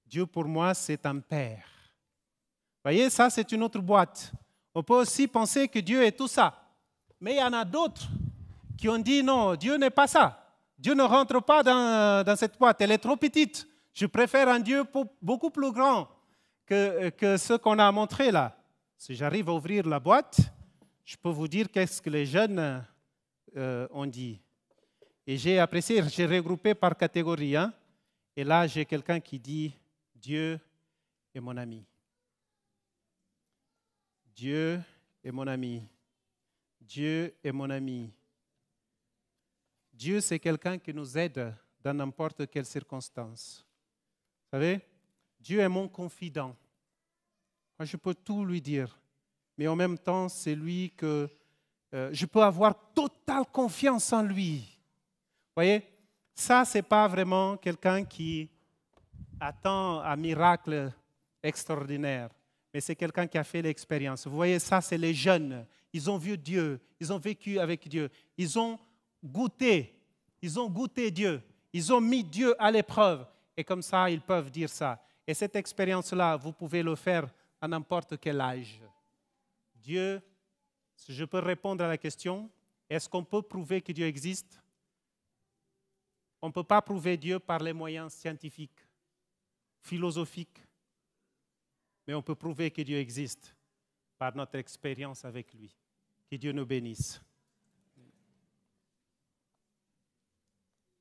[0.07, 1.67] Dieu pour moi, c'est un Père.
[2.83, 4.33] Voyez, ça, c'est une autre boîte.
[4.75, 6.59] On peut aussi penser que Dieu est tout ça.
[7.21, 8.09] Mais il y en a d'autres
[8.79, 10.57] qui ont dit non, Dieu n'est pas ça.
[10.79, 13.69] Dieu ne rentre pas dans, cette boîte, elle est trop petite.
[13.93, 14.85] Je préfère un Dieu
[15.21, 16.09] beaucoup plus grand
[16.65, 18.57] que, ce qu'on a montré là.
[18.97, 20.39] Si j'arrive à ouvrir la boîte,
[21.05, 22.83] je peux vous dire qu'est-ce que les jeunes
[23.57, 24.41] euh, ont dit.
[25.27, 27.57] Et j'ai apprécié, j'ai regroupé par catégorie.
[27.57, 27.73] Hein.
[28.35, 29.75] Et là, j'ai quelqu'un qui dit
[30.15, 30.59] Dieu
[31.35, 31.85] est mon ami.
[34.35, 34.83] Dieu
[35.23, 35.83] est mon ami.
[36.81, 38.11] Dieu est mon ami.
[39.93, 43.67] Dieu, c'est quelqu'un qui nous aide dans n'importe quelle circonstance.
[44.45, 44.81] Vous savez,
[45.39, 46.57] Dieu est mon confident.
[47.79, 48.99] Moi, je peux tout lui dire,
[49.57, 51.29] mais en même temps, c'est lui que
[51.93, 54.70] euh, je peux avoir totale confiance en lui
[55.55, 55.83] voyez,
[56.35, 58.49] ça, ce n'est pas vraiment quelqu'un qui
[59.39, 60.93] attend un miracle
[61.43, 62.31] extraordinaire,
[62.73, 64.27] mais c'est quelqu'un qui a fait l'expérience.
[64.27, 65.67] Vous voyez, ça, c'est les jeunes.
[65.93, 68.79] Ils ont vu Dieu, ils ont vécu avec Dieu, ils ont
[69.25, 69.99] goûté,
[70.41, 71.43] ils ont goûté Dieu,
[71.73, 73.27] ils ont mis Dieu à l'épreuve,
[73.57, 75.03] et comme ça, ils peuvent dire ça.
[75.27, 77.27] Et cette expérience-là, vous pouvez le faire
[77.61, 78.81] à n'importe quel âge.
[79.75, 80.23] Dieu,
[80.97, 82.51] si je peux répondre à la question,
[82.89, 84.61] est-ce qu'on peut prouver que Dieu existe?
[86.43, 88.87] On ne peut pas prouver Dieu par les moyens scientifiques,
[89.83, 90.63] philosophiques,
[92.07, 93.55] mais on peut prouver que Dieu existe
[94.19, 95.75] par notre expérience avec lui.
[96.31, 97.21] Que Dieu nous bénisse.